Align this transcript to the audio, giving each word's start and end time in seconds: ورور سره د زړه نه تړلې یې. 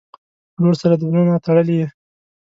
ورور 0.59 0.75
سره 0.81 0.95
د 0.97 1.01
زړه 1.09 1.21
نه 1.29 1.37
تړلې 1.45 1.75
یې. 1.79 1.87